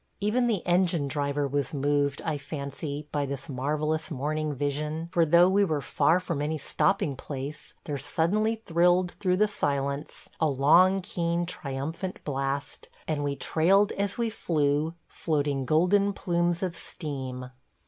[0.19, 5.47] Even the engine driver was moved, I fancy, by this marvellous morning vision, for though
[5.47, 11.03] we were far from any stopping place, there suddenly thrilled through the silence a long,
[11.03, 17.51] keen, triumphant blast, and we trailed as we flew floating golden plumes of steam.